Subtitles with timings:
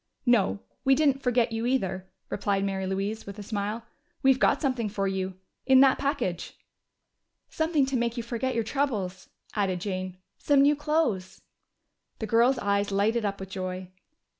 [0.25, 3.85] "No, we didn't forget you, either," replied Mary Louise, with a smile.
[4.23, 5.35] "We've got something for you
[5.67, 6.57] in that package."
[7.51, 10.17] "Something to make you forget your troubles," added Jane.
[10.39, 11.43] "Some new clothes."
[12.17, 13.89] The girl's eyes lighted up with joy.